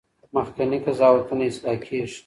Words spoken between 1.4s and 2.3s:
اصلاح کیږي.